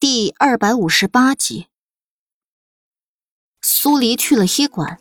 [0.00, 1.66] 第二百五十八集，
[3.60, 4.98] 苏黎去了医馆，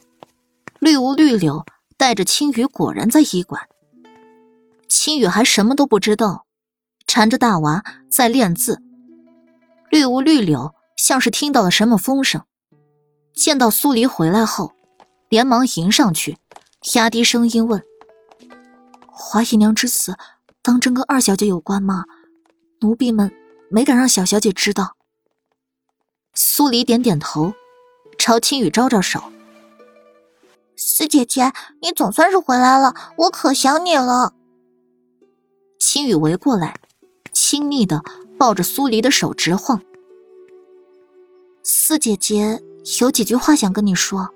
[0.78, 3.70] 绿芜绿柳带着青雨果然在医馆。
[4.90, 6.46] 青雨还什么都不知道，
[7.08, 7.82] 缠着大娃
[8.12, 8.82] 在练字。
[9.89, 12.43] 绿芜绿柳像是听到了什么风声，
[13.34, 14.73] 见到苏黎回来后，
[15.29, 16.38] 连忙迎上去，
[16.95, 17.81] 压低声音问
[19.07, 20.18] ：“华姨娘之死，
[20.61, 22.04] 当真跟二小姐有关吗？
[22.81, 23.34] 奴婢们。”
[23.70, 24.96] 没敢让小小姐知道。
[26.34, 27.54] 苏黎点点头，
[28.18, 29.32] 朝青雨招招手
[30.76, 31.52] ：“四姐姐，
[31.82, 34.34] 你总算是回来了，我可想你了。”
[35.80, 36.80] 青雨围过来，
[37.34, 38.02] 亲昵的
[38.38, 39.82] 抱着苏黎的手直晃。
[41.63, 42.62] 四姐姐
[43.02, 44.34] 有几句话想跟你说。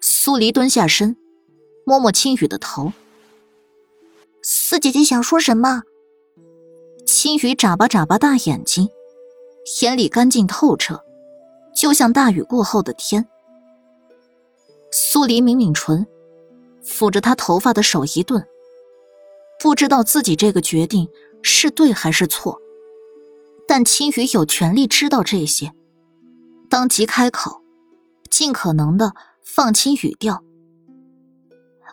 [0.00, 1.16] 苏黎蹲下身，
[1.86, 2.92] 摸摸青雨的头
[4.42, 5.82] ：“四姐姐想说什么？”
[7.24, 8.90] 青雨眨巴眨巴大眼睛，
[9.80, 11.02] 眼里干净透彻，
[11.74, 13.26] 就像大雨过后的天。
[14.92, 16.06] 苏黎抿抿唇，
[16.84, 18.46] 抚着他头发的手一顿，
[19.58, 21.08] 不知道自己这个决定
[21.40, 22.60] 是对还是错，
[23.66, 25.72] 但青雨有权利知道这些，
[26.68, 27.62] 当即开口，
[28.30, 30.44] 尽可能的放轻语调：“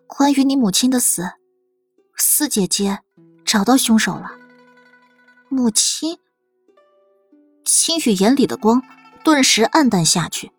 [0.08, 1.24] 关于你母亲的死，
[2.18, 3.00] 四姐姐
[3.46, 4.40] 找到凶手了。”
[5.54, 6.18] 母亲，
[7.66, 8.82] 青雨眼里的光
[9.22, 10.54] 顿时暗淡下去。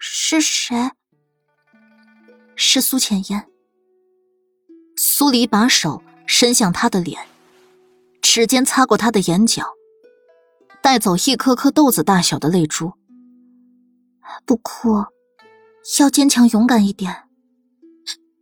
[0.00, 0.90] 是谁？
[2.56, 3.48] 是苏浅烟。
[4.96, 7.24] 苏黎把手伸向他的脸，
[8.20, 9.62] 指尖擦过他的眼角，
[10.82, 12.94] 带走一颗颗豆子大小的泪珠。
[14.44, 15.04] 不哭，
[16.00, 17.28] 要坚强勇敢一点。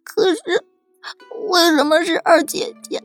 [0.02, 0.40] 可是，
[1.50, 3.02] 为什么是二姐姐？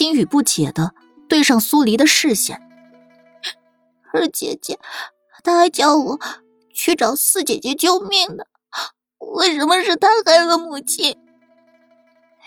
[0.00, 0.94] 青雨不解的
[1.28, 2.58] 对上苏黎的视线，
[4.14, 4.78] 二姐姐，
[5.44, 6.18] 她还叫我
[6.72, 8.44] 去找四姐姐救命呢，
[9.18, 11.18] 为什么是她害了母亲？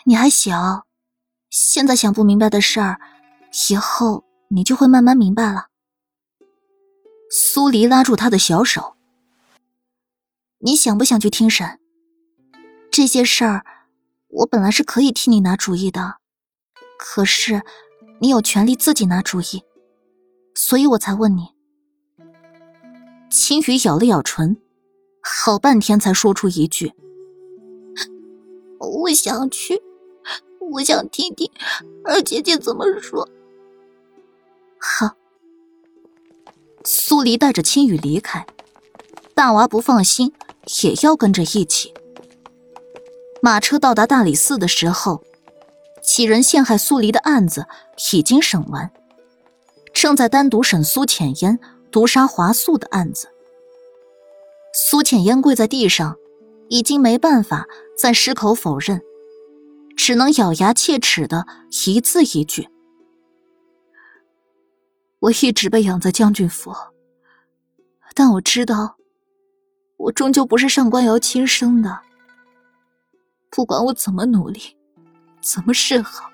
[0.06, 0.88] 你还小，
[1.52, 3.00] 现在想不明白的事儿，
[3.70, 5.68] 以后你就会慢慢明白了。
[7.30, 8.96] 苏黎拉住他的小手，
[10.58, 11.80] 你想不想去听审？
[12.90, 13.64] 这些事儿，
[14.30, 16.23] 我本来是可以替你拿主意的。
[16.98, 17.62] 可是，
[18.20, 19.64] 你有权利自己拿主意，
[20.56, 21.50] 所以我才问你。
[23.30, 24.58] 青雨咬了咬唇，
[25.22, 26.94] 好半天才说出一句
[28.80, 29.82] ：“我想去，
[30.72, 31.52] 我想听听
[32.06, 33.28] 二姐姐怎么说。”
[34.80, 35.16] 好。
[36.86, 38.46] 苏黎带着青雨离开，
[39.34, 40.34] 大娃不放心，
[40.84, 41.94] 也要跟着一起。
[43.42, 45.24] 马车到达大理寺的时候。
[46.04, 47.66] 几人陷害苏黎的案子
[48.14, 48.92] 已经审完，
[49.94, 51.58] 正在单独审苏浅烟
[51.90, 53.30] 毒杀华素的案子。
[54.74, 56.18] 苏浅烟跪在地上，
[56.68, 59.02] 已经没办法再矢口否认，
[59.96, 61.46] 只能咬牙切齿的
[61.88, 62.68] 一字一句
[65.20, 66.74] ：“我一直被养在将军府，
[68.14, 68.98] 但我知道，
[69.98, 72.02] 我终究不是上官瑶亲生的。
[73.50, 74.76] 不管我怎么努力。”
[75.44, 76.32] 怎么是好？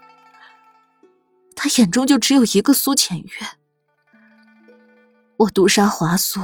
[1.56, 3.30] 他眼中就只有一个苏浅月。
[5.38, 6.40] 我毒杀华素，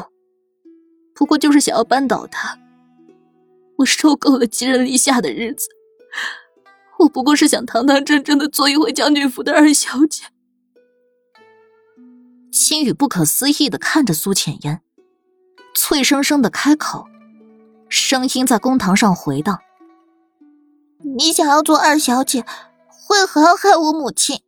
[1.14, 2.58] 不过就是想要扳倒他。
[3.78, 5.68] 我受够了寄人篱下的日子，
[7.00, 10.24] 我不过是想堂堂正正的做一回将军府的二小姐。
[12.52, 14.82] 青羽不可思议的看着苏浅烟，
[15.76, 17.06] 脆生生的开口，
[17.90, 19.59] 声音在公堂上回荡。
[21.04, 22.46] 你想要做二小姐，
[23.10, 24.42] 为何要害我母亲？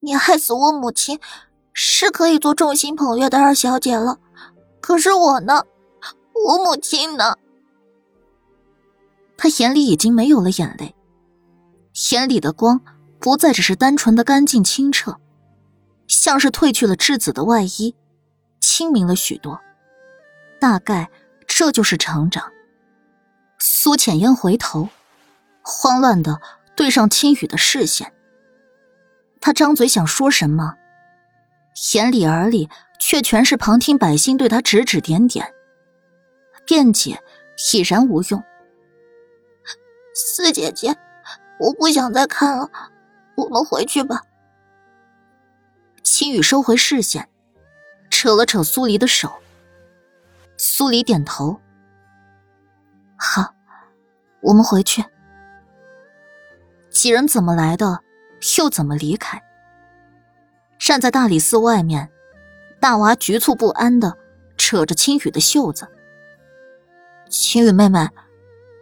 [0.00, 1.18] 你害死我母亲，
[1.72, 4.18] 是可以做众星捧月的二小姐了。
[4.80, 5.64] 可是我呢？
[6.46, 7.36] 我母亲呢？
[9.36, 10.94] 他眼里已经没有了眼泪，
[12.12, 12.80] 眼里的光
[13.18, 15.18] 不再只是单纯的干净清澈，
[16.06, 17.94] 像是褪去了质子的外衣，
[18.60, 19.60] 清明了许多。
[20.60, 21.10] 大概
[21.46, 22.52] 这就是成长。
[23.58, 24.88] 苏浅烟回头。
[25.68, 26.40] 慌乱的
[26.76, 28.12] 对上青雨的视线，
[29.40, 30.76] 他张嘴想说什么，
[31.92, 32.70] 眼里耳里
[33.00, 35.52] 却全是旁听百姓对他指指点点，
[36.64, 37.20] 辩解
[37.74, 38.44] 已然无用。
[40.14, 40.96] 四姐姐，
[41.58, 42.70] 我不想再看了，
[43.36, 44.22] 我们回去吧。
[46.04, 47.28] 青雨收回视线，
[48.08, 49.42] 扯了扯苏黎的手。
[50.56, 51.60] 苏黎点头，
[53.16, 53.52] 好，
[54.42, 55.04] 我们回去。
[56.96, 58.00] 几人怎么来的，
[58.56, 59.42] 又怎么离开？
[60.78, 62.08] 站在大理寺外面，
[62.80, 64.16] 大娃局促不安的
[64.56, 65.88] 扯着青雨的袖子。
[67.28, 68.08] 青雨妹妹，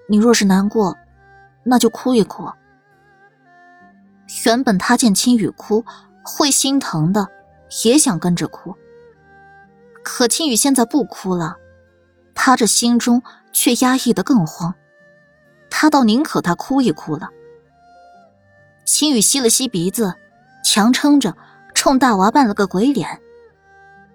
[0.09, 0.97] 你若是难过，
[1.65, 2.49] 那就哭一哭。
[4.47, 5.85] 原本他见青雨哭
[6.23, 7.27] 会心疼的，
[7.85, 8.77] 也想跟着哭。
[10.05, 11.57] 可青雨现在不哭了，
[12.33, 14.77] 他这心中却压抑的更慌。
[15.69, 17.31] 他倒宁可他哭一哭了。
[18.85, 20.15] 青雨吸了吸鼻子，
[20.63, 21.35] 强撑着，
[21.75, 23.21] 冲大娃扮了个鬼脸。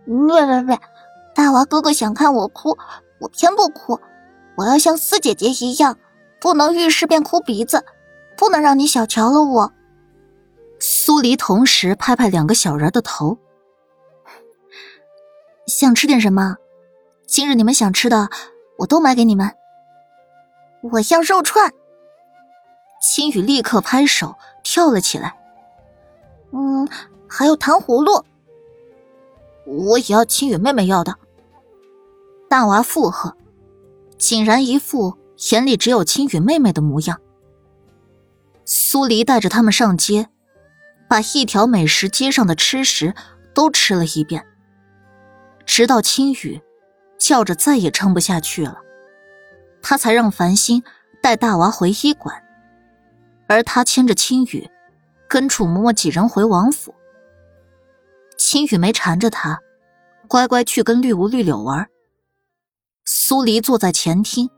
[0.05, 0.79] 喂喂喂，
[1.33, 2.77] 大娃哥哥想看我哭，
[3.19, 3.99] 我偏不哭。
[4.55, 5.97] 我要像四姐姐一样，
[6.39, 7.83] 不能遇事便哭鼻子，
[8.37, 9.73] 不能让你小瞧了我。
[10.79, 13.37] 苏黎同时拍拍两个小人的头。
[15.65, 16.57] 想吃点什么？
[17.27, 18.29] 今日你们想吃的，
[18.79, 19.51] 我都买给你们。
[20.81, 21.71] 我要肉串。
[23.01, 25.35] 青雨立刻拍手跳了起来。
[26.51, 26.87] 嗯，
[27.27, 28.23] 还有糖葫芦。
[29.65, 31.15] 我也要青雨妹妹要的。
[32.49, 33.35] 大娃附和，
[34.17, 35.17] 竟然一副
[35.51, 37.19] 眼里只有青雨妹妹的模样。
[38.65, 40.29] 苏黎带着他们上街。
[41.07, 43.15] 把一条美食街上的吃食
[43.55, 44.45] 都吃了一遍，
[45.65, 46.61] 直到青雨
[47.17, 48.77] 叫着再也撑不下去了，
[49.81, 50.83] 他才让繁星
[51.19, 52.43] 带大娃回医馆，
[53.49, 54.69] 而他牵着青雨
[55.27, 56.95] 跟楚嬷嬷几人回王府。
[58.37, 59.59] 青雨没缠着他，
[60.29, 61.89] 乖乖去跟绿芜绿柳玩。
[63.03, 64.49] 苏黎坐在前厅，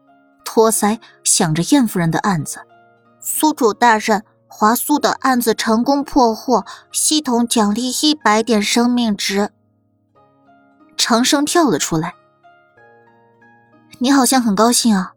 [0.46, 2.60] 托腮想着燕夫人的案子，
[3.20, 4.24] 苏主大人。
[4.54, 9.50] 华素的案子成功破获，系统奖励一百点生命值。
[10.98, 12.16] 长生跳了出来，
[14.00, 15.14] 你好像很高兴啊。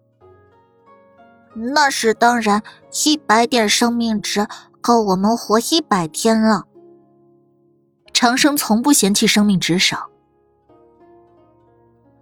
[1.55, 2.62] 那是当然，
[3.02, 4.46] 一百点生命值
[4.81, 6.64] 够我们活一百天了。
[8.12, 10.08] 长生从不嫌弃生命值少。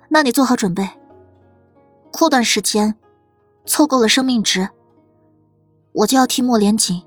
[0.08, 0.88] 那你做好准备，
[2.10, 2.94] 过段时间
[3.66, 4.70] 凑够了生命值。
[5.92, 7.02] 我就要替莫连锦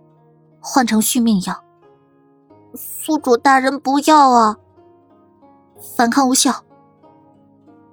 [0.59, 1.63] 换成续命药。
[2.75, 4.57] 宿主大人不要啊！
[5.95, 6.63] 反抗无效。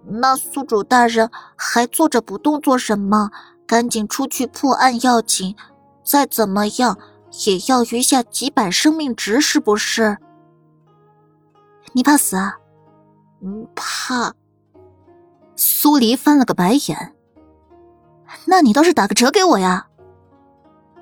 [0.04, 3.30] 那宿主大人还坐着不动做什么？
[3.72, 5.56] 赶紧出去破案要紧。
[6.04, 6.98] 再怎么样
[7.46, 10.18] 也要余下几百生命值，是不是？
[11.94, 12.58] 你怕死啊？
[13.40, 14.34] 嗯，怕。
[15.56, 17.14] 苏黎翻了个白眼。
[18.44, 19.86] 那你倒是打个折给我呀！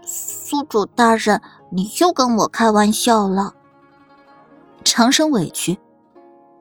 [0.04, 1.42] 宿主大人，
[1.72, 3.52] 你又跟我开玩笑了。
[4.84, 5.76] 长生委屈，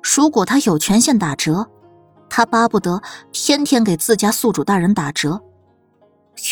[0.02, 1.70] 如果他有权限打折，
[2.32, 3.00] 他巴不得
[3.32, 5.44] 天天给自家宿主大人打折，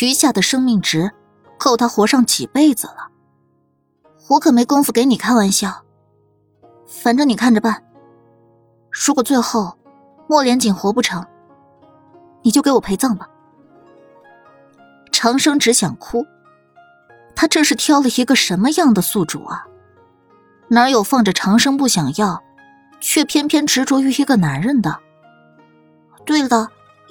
[0.00, 1.10] 余下的生命值
[1.58, 3.08] 够他活上几辈子了。
[4.28, 5.84] 我可没工夫给你开玩笑，
[6.86, 7.82] 反正你看着办。
[8.90, 9.78] 如果最后
[10.28, 11.26] 莫连锦活不成，
[12.42, 13.28] 你就给我陪葬吧。
[15.10, 16.24] 长生只想哭。
[17.34, 19.64] 他这是挑了一个什么样的宿主啊？
[20.68, 22.42] 哪有放着长生不想要，
[23.00, 24.98] 却偏偏执着于一个男人的？
[26.26, 26.68] 对了，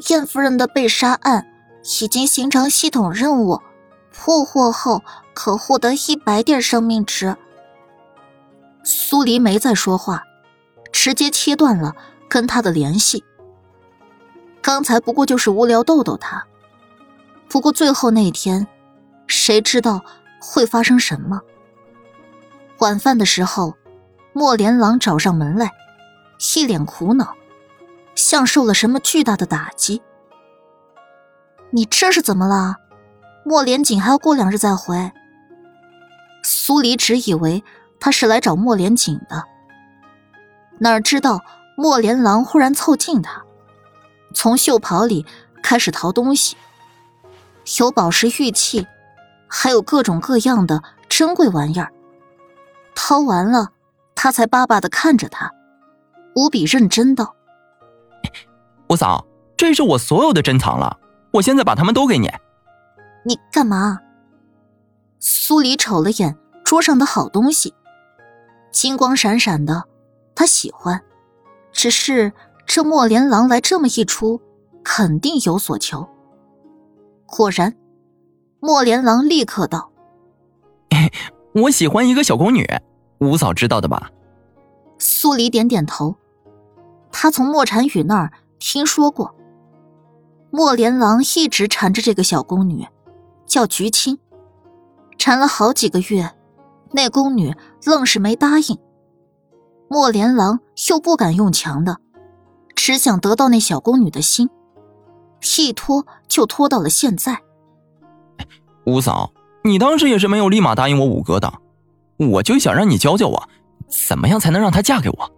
[0.09, 1.47] 燕夫人的被杀案
[2.01, 3.61] 已经形成系统任务，
[4.13, 5.03] 破获后
[5.33, 7.37] 可获得一百点生命值。
[8.83, 10.23] 苏黎没再说话，
[10.91, 11.95] 直接切断了
[12.27, 13.23] 跟他的联系。
[14.61, 16.45] 刚才不过就是无聊逗逗他，
[17.47, 18.67] 不过最后那一天。
[19.29, 20.05] 谁知道
[20.39, 21.41] 会发生什么？
[22.79, 23.75] 晚饭的时候，
[24.31, 25.73] 莫连郎找上门来，
[26.55, 27.35] 一脸苦恼，
[28.15, 30.01] 像受了什么巨大的打击。
[31.71, 32.75] 你这是怎么了？
[33.43, 35.11] 莫连锦还要过两日再回。
[36.43, 37.63] 苏黎只以为
[37.99, 39.43] 他是来找莫连锦的，
[40.79, 41.41] 哪知道
[41.75, 43.43] 莫连郎忽然凑近他，
[44.33, 45.25] 从袖袍里
[45.61, 46.55] 开始掏东西，
[47.79, 48.87] 有宝石玉器。
[49.49, 51.89] 还有各种各样的珍贵玩意儿，
[52.93, 53.69] 掏完了，
[54.13, 55.49] 他才巴巴的看着他，
[56.35, 57.33] 无比认真道
[58.91, 60.97] ：“五嫂，这是我所有的珍藏了，
[61.37, 62.29] 我现在把他们都给你。”
[63.25, 63.99] 你干嘛？
[65.19, 67.73] 苏黎瞅了眼桌上的好东西，
[68.71, 69.85] 金光闪闪的，
[70.35, 71.01] 他喜欢。
[71.71, 72.31] 只是
[72.65, 74.41] 这莫连郎来这么一出，
[74.83, 76.07] 肯定有所求。
[77.25, 77.75] 果然。
[78.59, 79.91] 莫连郎立刻道
[81.53, 82.67] ：“我喜欢一个小宫女，
[83.19, 84.11] 五嫂知道的吧？”
[84.97, 86.15] 苏黎点点头，
[87.11, 89.35] 他从莫禅雨那儿听说过。
[90.57, 92.87] 莫连郎一直缠着这个小宫女，
[93.45, 94.17] 叫菊青，
[95.19, 96.33] 缠了好几个月，
[96.93, 98.75] 那宫女愣是没答应。
[99.87, 100.59] 莫连郎
[100.89, 101.97] 又不敢用强的，
[102.73, 104.49] 只想得到那小宫女的心，
[105.59, 107.39] 一拖就拖到了现在。
[108.87, 109.31] 五嫂，
[109.63, 111.53] 你当时也是没有立马答应我五哥的，
[112.17, 113.47] 我就想让你教教我，
[114.07, 115.31] 怎么样才能让她嫁给我。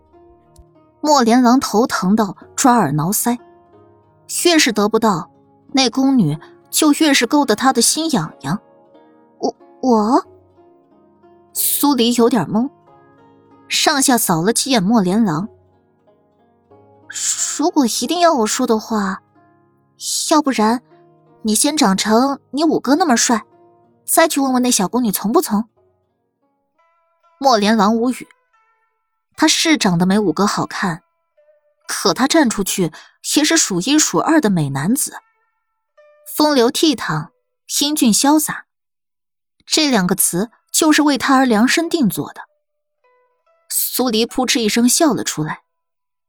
[1.02, 3.38] 莫连郎头疼到抓耳挠腮，
[4.46, 5.32] 越是得不到
[5.74, 6.38] 那宫女，
[6.70, 8.60] 就越是勾得他的心痒痒。
[9.40, 10.26] 我我，
[11.54, 12.70] 苏黎有点懵。
[13.68, 15.48] 上下扫了几眼莫连郎。
[17.58, 19.22] 如果一定要我说的话，
[20.32, 20.82] 要不然
[21.42, 23.44] 你先长成你五哥那么帅，
[24.06, 25.66] 再去问问那小宫女从不从。
[27.40, 28.28] 莫连郎无语，
[29.36, 31.02] 他是长得没五哥好看，
[31.92, 32.92] 可他站出去
[33.36, 35.18] 也是数一数二的美男子，
[36.38, 37.30] 风流倜傥，
[37.82, 38.68] 英俊潇洒，
[39.66, 42.44] 这两个词就是为他而量身定做的。
[43.72, 45.64] 苏黎扑哧一声笑了出来。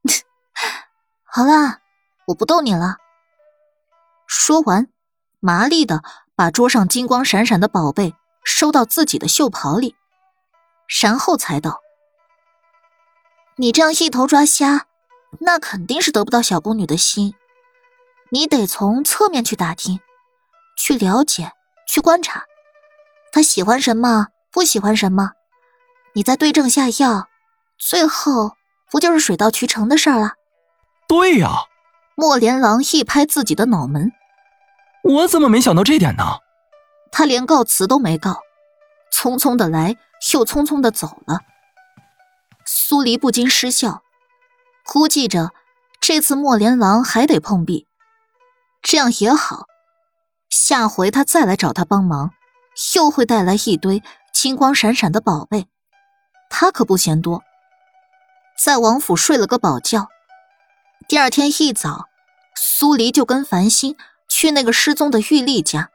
[1.29, 1.81] 好啦，
[2.29, 2.97] 我不逗你了。
[4.27, 4.89] 说完，
[5.41, 6.03] 麻利的
[6.35, 8.15] 把桌上金光闪闪的宝贝
[8.45, 9.95] 收到自己的袖袍里，
[11.03, 11.83] 然后才道
[13.57, 14.87] ：“你这样一头抓瞎，
[15.39, 17.35] 那肯定是得不到小宫女的心。
[18.31, 20.01] 你得从侧面去打听，
[20.77, 21.53] 去了解，
[21.87, 22.45] 去观察，
[23.33, 25.33] 她喜欢什么，不喜欢什么，
[26.15, 27.29] 你再对症下药。”
[27.83, 28.57] 最后
[28.91, 30.35] 不就是水到渠成的事儿了？
[31.09, 31.65] 对呀，
[32.15, 34.13] 莫连郎一拍自己的脑门，
[35.03, 36.25] 我怎么没想到这点呢？
[37.11, 38.43] 他连告辞都没告，
[39.11, 39.97] 匆匆的来，
[40.35, 41.41] 又匆匆的走了。
[42.67, 44.03] 苏黎不禁失笑，
[44.93, 45.53] 估计着
[46.01, 47.87] 这次莫连郎还得碰壁，
[48.83, 49.67] 这样也好，
[50.49, 52.33] 下回他再来找他帮忙，
[52.97, 54.03] 又会带来一堆
[54.35, 55.69] 金光闪闪的宝贝，
[56.49, 57.45] 他可不嫌多。
[58.59, 60.09] 在王府睡了个饱觉，
[61.07, 62.07] 第二天一早，
[62.57, 63.97] 苏黎就跟繁星
[64.29, 65.91] 去那个失踪的玉丽家。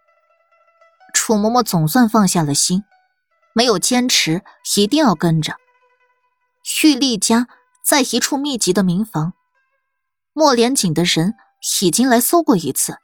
[1.13, 2.85] 楚嬷嬷总算放下了心，
[3.51, 4.41] 没有坚持
[4.77, 5.57] 一定要跟着。
[6.81, 7.49] 玉丽家
[7.85, 9.33] 在一处密集的民房，
[10.33, 11.35] 莫连锦的人
[11.81, 12.97] 已经来搜过一次，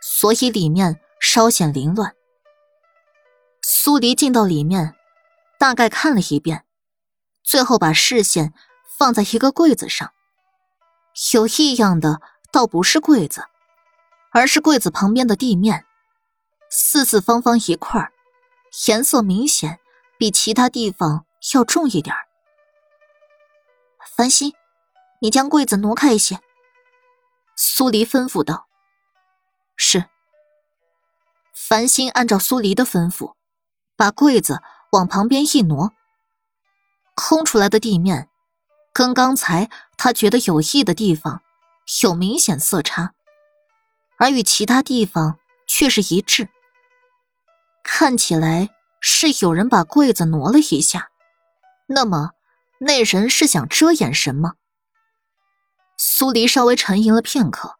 [0.00, 2.14] 所以里面稍显凌乱。
[3.62, 4.94] 苏黎进到里面，
[5.58, 6.64] 大概看了一遍，
[7.42, 8.54] 最后把视线。
[8.98, 10.14] 放在一个柜子上，
[11.34, 13.44] 有异样的倒不是柜子，
[14.32, 15.84] 而是柜子旁边的地面，
[16.70, 18.10] 四四方方一块，
[18.88, 19.80] 颜色明显
[20.18, 22.16] 比其他地方要重一点。
[24.14, 24.54] 繁星，
[25.20, 26.40] 你将柜子挪开一些。
[27.56, 28.66] 苏黎吩咐道
[29.76, 30.04] ：“是。”
[31.52, 33.34] 繁星按照苏黎的吩咐，
[33.96, 35.92] 把柜子往旁边一挪，
[37.14, 38.28] 空出来的地面。
[38.92, 41.42] 跟刚才他觉得有异的地方
[42.02, 43.12] 有明显色差，
[44.18, 46.48] 而与其他地方却是一致。
[47.82, 48.70] 看起来
[49.00, 51.10] 是有人把柜子挪了一下，
[51.86, 52.30] 那么
[52.78, 54.54] 那人是想遮掩什么？
[55.96, 57.76] 苏黎稍微沉吟了片刻，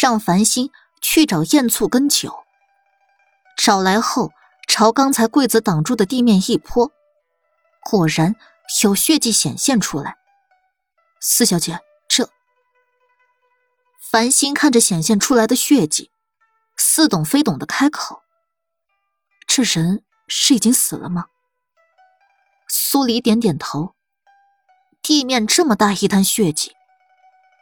[0.00, 0.70] 让繁星
[1.00, 2.44] 去找燕醋跟酒。
[3.56, 4.32] 找来后，
[4.66, 6.90] 朝刚才柜子挡住的地面一泼，
[7.84, 8.34] 果然
[8.82, 10.16] 有血迹显现出来。
[11.20, 12.28] 四小姐，这……
[14.00, 16.10] 繁星看着显现出来的血迹，
[16.76, 18.22] 似懂非懂的开口
[19.46, 21.26] ：“这人是已经死了吗？”
[22.68, 23.94] 苏黎点点头。
[25.02, 26.74] 地面这么大一滩血迹，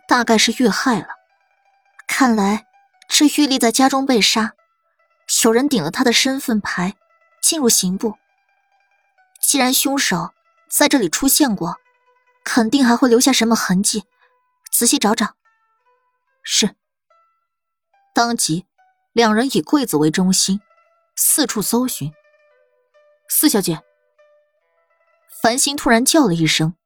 [0.08, 1.08] 大概是遇害了。
[2.06, 2.66] 看来
[3.08, 4.52] 这玉丽在家中被杀，
[5.44, 6.94] 有人顶了他的身份牌，
[7.42, 8.16] 进入刑部。
[9.40, 10.30] 既然凶手
[10.68, 11.76] 在这里出现过。
[12.48, 14.04] 肯定还会留下什么痕迹，
[14.70, 15.34] 仔细找找。
[16.44, 16.76] 是。
[18.14, 18.64] 当即，
[19.12, 20.60] 两人以柜子为中心，
[21.16, 22.14] 四处搜寻。
[23.28, 23.82] 四小姐，
[25.42, 26.76] 繁星突然叫了一声，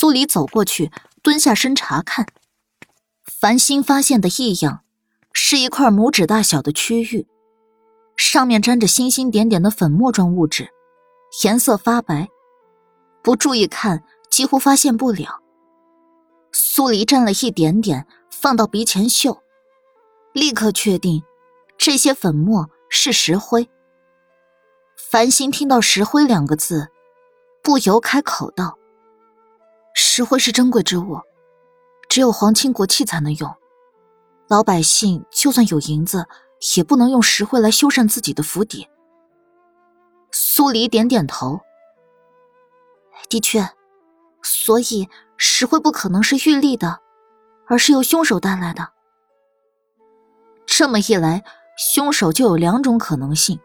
[0.00, 0.92] 苏黎走过去，
[1.24, 2.28] 蹲下身查看。
[3.24, 4.84] 繁星发现的异样，
[5.32, 7.26] 是一块拇指大小的区域，
[8.16, 10.68] 上面沾着星星点点的粉末状物质，
[11.42, 12.28] 颜色发白，
[13.24, 14.04] 不注意看。
[14.30, 15.40] 几乎发现不了。
[16.52, 19.42] 苏黎蘸了一点点，放到鼻前嗅，
[20.32, 21.24] 立刻确定
[21.76, 23.68] 这些粉末是石灰。
[24.96, 26.86] 繁星听到“石灰”两个字，
[27.64, 28.77] 不由开口道
[30.18, 31.20] ：“石灰是珍贵之物，
[32.08, 33.54] 只有皇亲国戚才能用。
[34.48, 36.26] 老百姓就算有银子，
[36.76, 38.88] 也不能用石灰来修缮自己的府邸。”
[40.32, 41.60] 苏黎点点头，
[43.28, 43.64] 的确。
[44.42, 46.98] 所以石灰不可能是玉立的，
[47.68, 48.88] 而是由凶手带来的。
[50.66, 51.44] 这么一来，
[51.76, 53.60] 凶手就有两种可能性：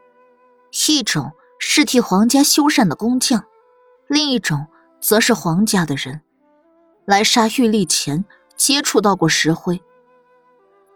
[0.87, 3.43] 一种是替皇家修缮的工匠，
[4.05, 4.67] 另一种
[5.01, 6.21] 则是皇家的人，
[7.05, 9.81] 来杀玉立前接触到过石灰。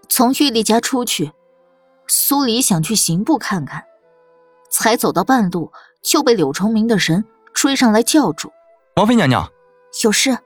[0.09, 1.31] 从玉立家出去，
[2.07, 3.83] 苏黎想去刑部看看，
[4.69, 5.71] 才走到半路
[6.01, 8.51] 就被柳崇明的人追上来叫住
[8.95, 9.51] ：“王妃娘娘，
[10.03, 10.37] 有事。”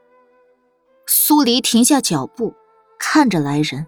[1.05, 2.55] 苏黎停下脚步，
[2.97, 3.85] 看着来人。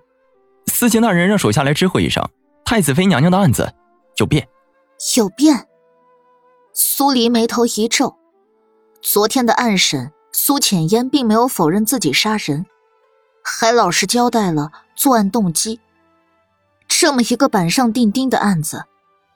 [0.67, 2.23] 司琴大人让手下来知会一声，
[2.65, 3.73] 太子妃娘娘的案子
[4.17, 4.47] 有变。
[5.17, 5.67] 有变。
[6.73, 8.15] 苏黎眉头一皱，
[9.01, 12.65] 昨天的案审，苏浅烟并没有否认自己杀人，
[13.43, 15.79] 还老实交代了作案动机。
[16.87, 18.85] 这么一个板上钉钉的案子，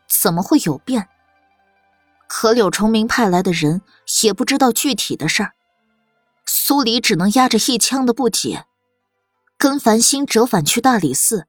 [0.10, 1.08] 怎么会有变？
[2.27, 3.82] 可柳崇明派来的人
[4.24, 5.54] 也不知道具体的事儿，
[6.46, 8.66] 苏黎只能压着一腔的不解。
[9.58, 11.48] 跟繁星折返去大理寺，